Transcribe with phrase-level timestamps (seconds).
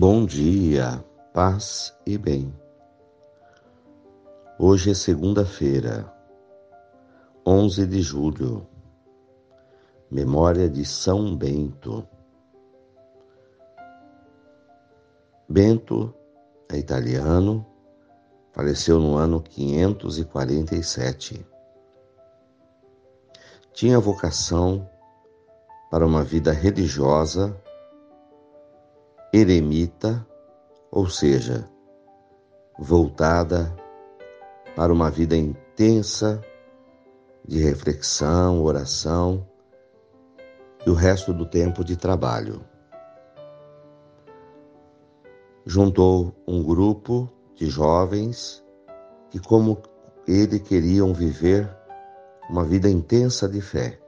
[0.00, 1.04] Bom dia,
[1.34, 2.54] paz e bem.
[4.56, 6.08] Hoje é segunda-feira,
[7.44, 8.64] 11 de julho,
[10.08, 12.06] memória de São Bento.
[15.48, 16.14] Bento
[16.68, 17.66] é italiano,
[18.52, 21.44] faleceu no ano 547.
[23.72, 24.88] Tinha vocação
[25.90, 27.60] para uma vida religiosa
[29.32, 30.26] eremita,
[30.90, 31.68] ou seja,
[32.78, 33.74] voltada
[34.74, 36.40] para uma vida intensa
[37.46, 39.46] de reflexão, oração
[40.86, 42.64] e o resto do tempo de trabalho.
[45.66, 48.64] Juntou um grupo de jovens
[49.30, 49.82] que, como
[50.26, 51.68] ele, queriam viver
[52.48, 54.00] uma vida intensa de fé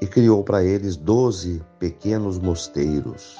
[0.00, 3.36] e criou para eles doze pequenos mosteiros.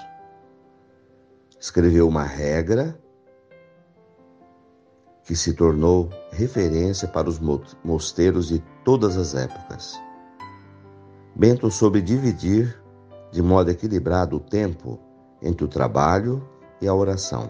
[1.59, 2.99] Escreveu uma regra
[5.25, 7.39] que se tornou referência para os
[7.85, 10.01] mosteiros de todas as épocas.
[11.35, 12.83] Bento soube dividir
[13.31, 14.99] de modo equilibrado o tempo
[15.41, 16.47] entre o trabalho
[16.81, 17.49] e a oração,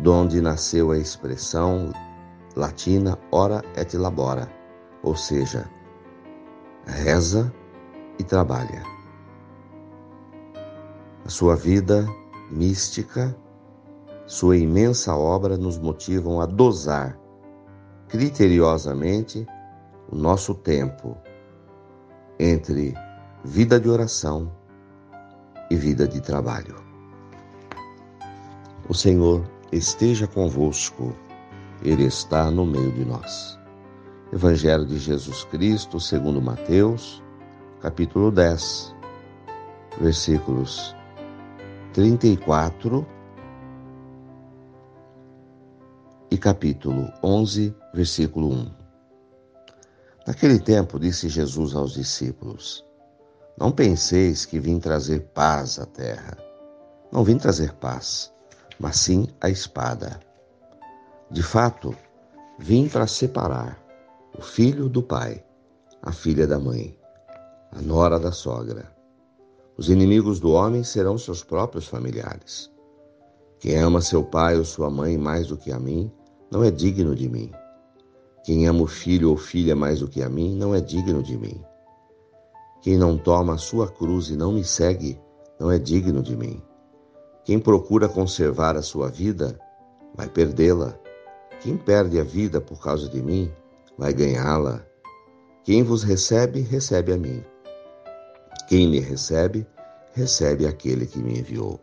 [0.00, 1.92] donde nasceu a expressão
[2.54, 4.48] latina ora et labora,
[5.02, 5.68] ou seja,
[6.86, 7.52] reza
[8.18, 8.82] e trabalha.
[11.24, 12.06] A sua vida
[12.50, 13.36] mística,
[14.26, 17.18] sua imensa obra nos motivam a dosar
[18.08, 19.46] criteriosamente
[20.10, 21.16] o nosso tempo
[22.38, 22.94] entre
[23.44, 24.52] vida de oração
[25.70, 26.76] e vida de trabalho.
[28.88, 31.14] O Senhor esteja convosco,
[31.82, 33.61] Ele está no meio de nós.
[34.32, 37.22] Evangelho de Jesus Cristo, segundo Mateus,
[37.82, 38.94] capítulo 10,
[40.00, 40.96] versículos
[41.92, 43.06] 34
[46.30, 48.74] e capítulo 11, versículo 1.
[50.26, 52.82] Naquele tempo disse Jesus aos discípulos:
[53.58, 56.38] Não penseis que vim trazer paz à terra.
[57.12, 58.32] Não vim trazer paz,
[58.80, 60.18] mas sim a espada.
[61.30, 61.94] De fato,
[62.58, 63.81] vim para separar
[64.36, 65.44] o filho do pai,
[66.00, 66.98] a filha da mãe,
[67.70, 68.90] a nora da sogra.
[69.76, 72.70] Os inimigos do homem serão seus próprios familiares.
[73.58, 76.10] Quem ama seu pai ou sua mãe mais do que a mim,
[76.50, 77.50] não é digno de mim.
[78.42, 81.36] Quem ama o filho ou filha mais do que a mim, não é digno de
[81.36, 81.62] mim.
[82.80, 85.20] Quem não toma a sua cruz e não me segue,
[85.60, 86.60] não é digno de mim.
[87.44, 89.58] Quem procura conservar a sua vida,
[90.14, 90.98] vai perdê-la.
[91.60, 93.52] Quem perde a vida por causa de mim,
[93.98, 94.84] vai ganhá-la.
[95.64, 97.42] Quem vos recebe, recebe a mim.
[98.68, 99.66] Quem me recebe,
[100.14, 101.80] recebe aquele que me enviou.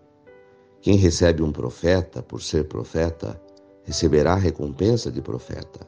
[0.81, 3.39] Quem recebe um profeta por ser profeta,
[3.83, 5.79] receberá recompensa de profeta.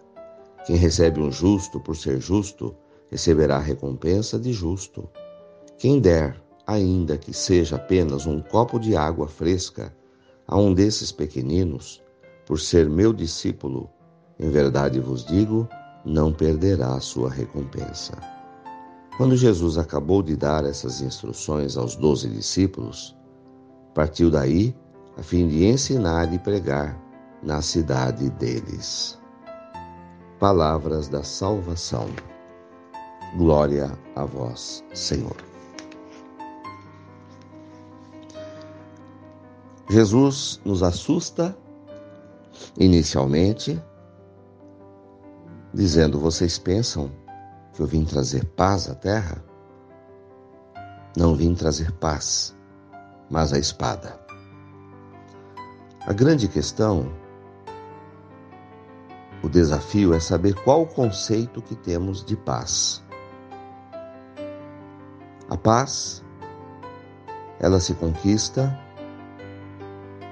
[0.66, 2.76] Quem recebe um justo por ser justo,
[3.10, 5.10] receberá recompensa de justo.
[5.78, 9.94] Quem der, ainda que seja apenas um copo de água fresca,
[10.48, 12.02] a um desses pequeninos,
[12.46, 13.90] por ser meu discípulo,
[14.40, 15.68] em verdade vos digo,
[16.06, 18.14] não perderá sua recompensa.
[19.18, 23.16] Quando Jesus acabou de dar essas instruções aos doze discípulos,
[23.94, 24.76] partiu daí
[25.18, 27.00] a fim de ensinar e pregar
[27.44, 29.20] na cidade deles.
[30.40, 32.08] Palavras da salvação.
[33.38, 35.36] Glória a vós, Senhor.
[39.90, 41.56] Jesus nos assusta
[42.80, 43.82] inicialmente
[45.74, 47.12] dizendo: Vocês pensam
[47.74, 49.44] que eu vim trazer paz à terra?
[51.16, 52.56] Não vim trazer paz,
[53.30, 54.20] mas a espada.
[56.08, 57.12] A grande questão,
[59.44, 63.04] o desafio é saber qual o conceito que temos de paz.
[65.50, 66.24] A paz,
[67.60, 68.76] ela se conquista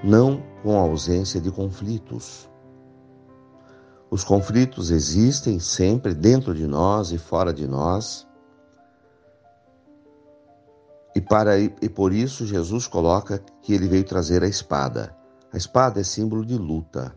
[0.04, 2.49] não com a ausência de conflitos,
[4.12, 8.28] os conflitos existem sempre dentro de nós e fora de nós.
[11.16, 15.16] E, para, e por isso Jesus coloca que ele veio trazer a espada.
[15.54, 17.16] A espada é símbolo de luta.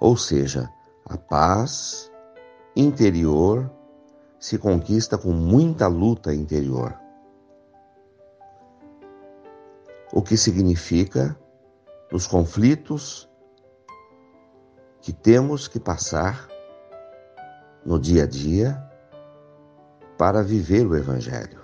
[0.00, 0.70] Ou seja,
[1.04, 2.10] a paz
[2.74, 3.70] interior
[4.38, 6.98] se conquista com muita luta interior.
[10.12, 11.36] O que significa
[12.10, 13.28] nos conflitos
[15.02, 16.48] que temos que passar
[17.84, 18.80] no dia a dia
[20.16, 21.60] para viver o Evangelho.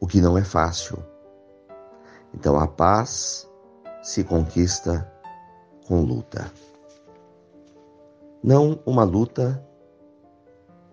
[0.00, 0.98] O que não é fácil,
[2.34, 3.48] Então a paz
[4.02, 5.10] se conquista
[5.86, 6.52] com luta.
[8.42, 9.64] Não uma luta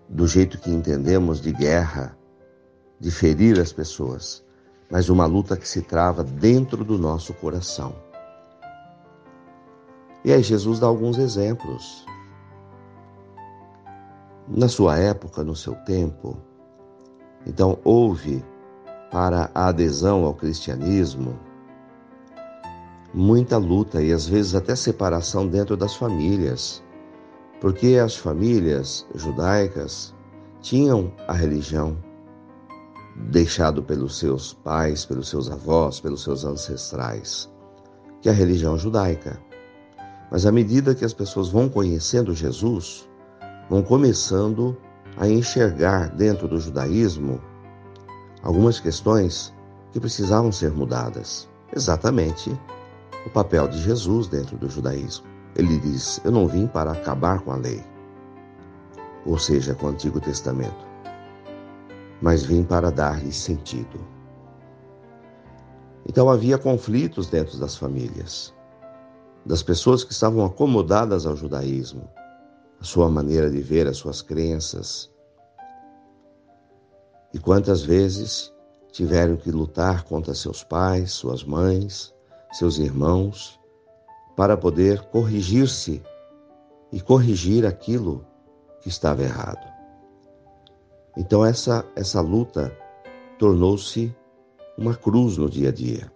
[0.07, 2.17] do jeito que entendemos de guerra,
[2.99, 4.45] de ferir as pessoas,
[4.89, 8.04] mas uma luta que se trava dentro do nosso coração.
[10.25, 12.03] E aí Jesus dá alguns exemplos.
[14.47, 16.35] Na sua época, no seu tempo,
[17.45, 18.43] então houve
[19.11, 21.37] para a adesão ao cristianismo
[23.13, 26.83] muita luta e às vezes até separação dentro das famílias,
[27.61, 30.11] porque as famílias judaicas
[30.59, 31.95] tinham a religião
[33.29, 37.47] deixado pelos seus pais, pelos seus avós, pelos seus ancestrais,
[38.21, 39.39] que é a religião judaica.
[40.31, 43.07] Mas à medida que as pessoas vão conhecendo Jesus,
[43.69, 44.77] vão começando
[45.17, 47.41] a enxergar dentro do judaísmo
[48.41, 49.53] algumas questões
[49.91, 51.47] que precisavam ser mudadas.
[51.75, 52.51] Exatamente
[53.25, 55.25] o papel de Jesus dentro do judaísmo.
[55.55, 57.83] Ele diz: Eu não vim para acabar com a lei,
[59.25, 60.85] ou seja, com o Antigo Testamento,
[62.21, 63.99] mas vim para dar-lhe sentido.
[66.07, 68.53] Então havia conflitos dentro das famílias,
[69.45, 72.09] das pessoas que estavam acomodadas ao judaísmo,
[72.79, 75.11] a sua maneira de ver, as suas crenças.
[77.33, 78.51] E quantas vezes
[78.91, 82.13] tiveram que lutar contra seus pais, suas mães,
[82.51, 83.59] seus irmãos,
[84.35, 86.01] para poder corrigir-se
[86.91, 88.25] e corrigir aquilo
[88.81, 89.65] que estava errado.
[91.17, 92.75] Então essa essa luta
[93.37, 94.15] tornou-se
[94.77, 96.14] uma cruz no dia a dia.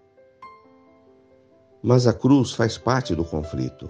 [1.82, 3.90] Mas a cruz faz parte do conflito.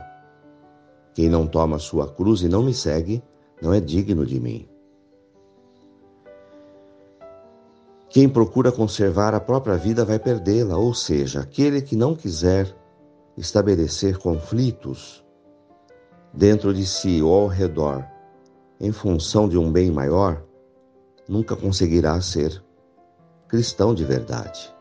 [1.14, 3.24] Quem não toma sua cruz e não me segue,
[3.62, 4.70] não é digno de mim.
[8.10, 12.76] Quem procura conservar a própria vida vai perdê-la, ou seja, aquele que não quiser
[13.38, 15.24] estabelecer conflitos
[16.34, 18.06] dentro de si ou ao redor
[18.80, 20.44] em função de um bem maior,
[21.28, 22.64] nunca conseguirá ser
[23.48, 24.74] cristão de verdade.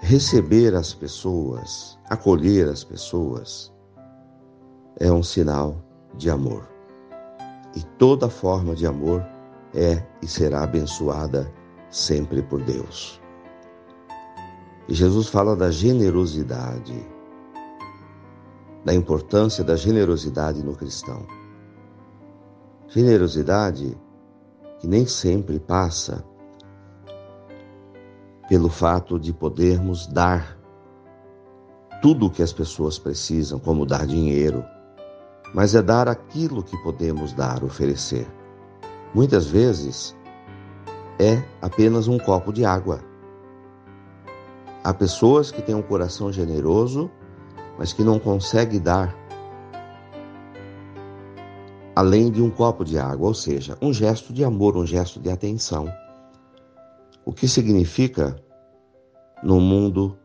[0.00, 3.72] Receber as pessoas, acolher as pessoas,
[4.98, 5.82] é um sinal
[6.16, 6.68] de amor.
[7.74, 9.24] E toda forma de amor
[9.74, 11.52] é e será abençoada
[11.90, 13.20] sempre por Deus.
[14.88, 17.06] E Jesus fala da generosidade,
[18.84, 21.26] da importância da generosidade no cristão.
[22.88, 23.98] Generosidade
[24.78, 26.24] que nem sempre passa
[28.48, 30.56] pelo fato de podermos dar
[32.00, 34.64] tudo o que as pessoas precisam, como dar dinheiro,
[35.54, 38.26] mas é dar aquilo que podemos dar, oferecer.
[39.14, 40.14] Muitas vezes
[41.18, 43.00] é apenas um copo de água
[44.86, 47.10] Há pessoas que têm um coração generoso,
[47.76, 49.12] mas que não conseguem dar
[51.96, 55.28] além de um copo de água, ou seja, um gesto de amor, um gesto de
[55.28, 55.92] atenção.
[57.26, 58.42] O que significa,
[59.42, 60.16] num mundo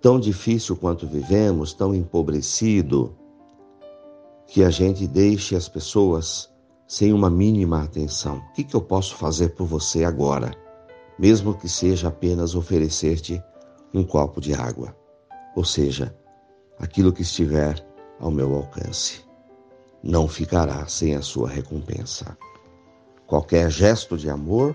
[0.00, 3.14] tão difícil quanto vivemos, tão empobrecido,
[4.46, 6.50] que a gente deixe as pessoas
[6.86, 8.38] sem uma mínima atenção.
[8.38, 10.64] O que, que eu posso fazer por você agora?
[11.18, 13.42] mesmo que seja apenas oferecer-te
[13.92, 14.94] um copo de água,
[15.54, 16.16] ou seja,
[16.78, 17.84] aquilo que estiver
[18.18, 19.24] ao meu alcance.
[20.02, 22.36] Não ficará sem a sua recompensa.
[23.26, 24.74] Qualquer gesto de amor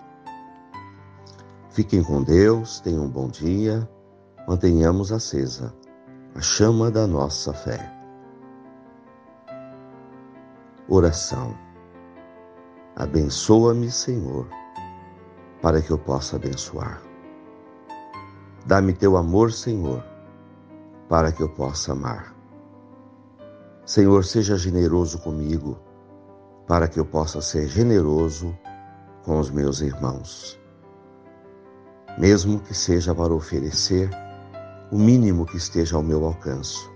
[1.71, 3.89] Fiquem com Deus, tenham um bom dia,
[4.47, 5.73] mantenhamos acesa
[6.35, 7.91] a chama da nossa fé.
[10.87, 11.53] Oração.
[12.95, 14.47] Abençoa-me, Senhor
[15.61, 17.01] para que eu possa abençoar.
[18.65, 20.03] Dá-me teu amor, Senhor,
[21.07, 22.35] para que eu possa amar.
[23.85, 25.79] Senhor, seja generoso comigo,
[26.67, 28.57] para que eu possa ser generoso
[29.23, 30.59] com os meus irmãos.
[32.17, 34.09] Mesmo que seja para oferecer
[34.91, 36.89] o mínimo que esteja ao meu alcance.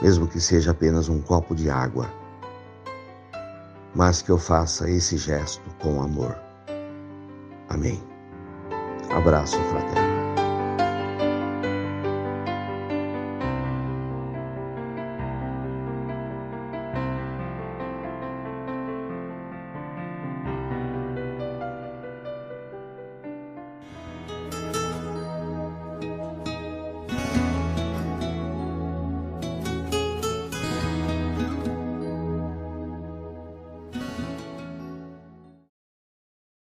[0.00, 2.08] Mesmo que seja apenas um copo de água,
[3.94, 6.38] mas que eu faça esse gesto com amor.
[7.68, 8.00] Amém.
[9.10, 10.07] Abraço fraterno.